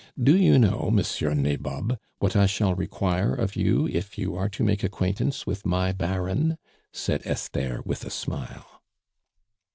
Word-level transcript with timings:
Do 0.19 0.35
you 0.35 0.57
know, 0.57 0.89
Monsieur 0.91 1.35
Nabob, 1.35 1.95
what 2.17 2.35
I 2.35 2.47
shall 2.47 2.73
require 2.73 3.35
of 3.35 3.55
you 3.55 3.87
if 3.87 4.17
you 4.17 4.35
are 4.35 4.49
to 4.49 4.63
make 4.63 4.83
acquaintance 4.83 5.45
with 5.45 5.63
my 5.63 5.91
Baron?" 5.91 6.57
said 6.91 7.21
Esther 7.23 7.83
with 7.85 8.03
a 8.03 8.09
smile. 8.09 8.81